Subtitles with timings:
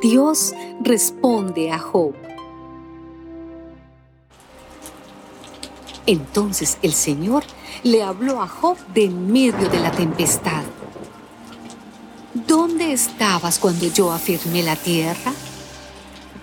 [0.00, 2.14] Dios responde a Job.
[6.06, 7.44] Entonces el Señor
[7.84, 10.62] le habló a Job de en medio de la tempestad.
[12.32, 15.32] ¿Dónde estabas cuando yo afirmé la tierra?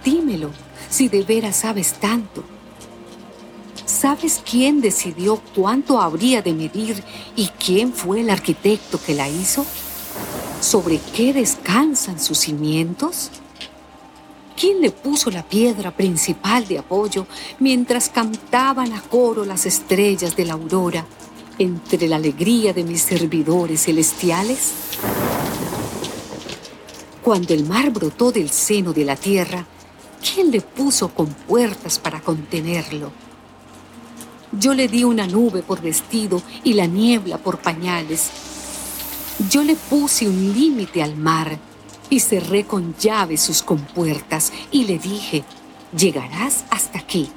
[0.06, 0.52] Dímelo,
[0.90, 2.57] si de veras sabes tanto.
[3.88, 7.02] ¿Sabes quién decidió cuánto habría de medir
[7.38, 9.66] y quién fue el arquitecto que la hizo?
[10.60, 13.32] ¿Sobre qué descansan sus cimientos?
[14.60, 17.28] ¿Quién le puso la piedra principal de apoyo
[17.60, 21.06] mientras cantaban a coro las estrellas de la aurora
[21.58, 24.74] entre la alegría de mis servidores celestiales?
[27.24, 29.66] Cuando el mar brotó del seno de la tierra,
[30.22, 33.27] ¿quién le puso con puertas para contenerlo?
[34.52, 38.30] Yo le di una nube por vestido y la niebla por pañales.
[39.50, 41.58] Yo le puse un límite al mar
[42.10, 45.44] y cerré con llave sus compuertas y le dije,
[45.96, 47.30] llegarás hasta aquí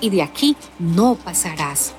[0.00, 1.92] y de aquí no pasarás.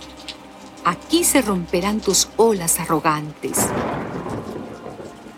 [0.84, 3.58] Aquí se romperán tus olas arrogantes.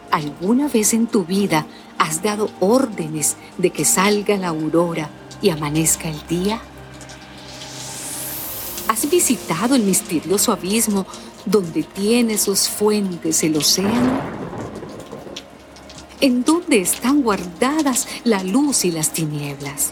[0.09, 1.65] ¿Alguna vez en tu vida
[1.97, 5.09] has dado órdenes de que salga la aurora
[5.41, 6.61] y amanezca el día?
[8.87, 11.05] ¿Has visitado el misterioso abismo
[11.45, 14.19] donde tiene sus fuentes el océano?
[16.19, 19.91] ¿En dónde están guardadas la luz y las tinieblas?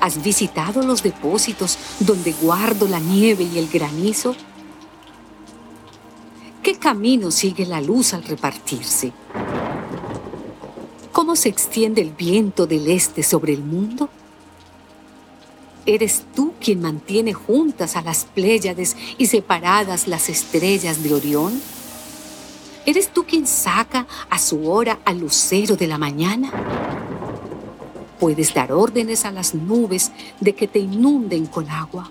[0.00, 4.34] ¿Has visitado los depósitos donde guardo la nieve y el granizo?
[6.62, 9.12] ¿Qué camino sigue la luz al repartirse?
[11.12, 14.08] ¿Cómo se extiende el viento del este sobre el mundo?
[15.84, 21.60] ¿Eres tú quien mantiene juntas a las Pléyades y separadas las estrellas de Orión?
[22.86, 26.52] ¿Eres tú quien saca a su hora al lucero de la mañana?
[28.20, 32.08] Puedes dar órdenes a las nubes de que te inunden con agua.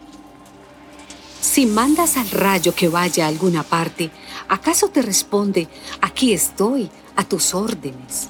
[1.40, 4.12] Si mandas al rayo que vaya a alguna parte,
[4.50, 5.70] ¿acaso te responde,
[6.02, 8.28] aquí estoy, a tus órdenes?